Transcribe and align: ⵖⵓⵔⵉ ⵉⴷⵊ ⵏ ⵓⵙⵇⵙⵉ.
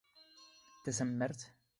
ⵖⵓⵔⵉ 0.83 0.91
ⵉⴷⵊ 0.91 1.05
ⵏ 1.17 1.19
ⵓⵙⵇⵙⵉ. 1.25 1.49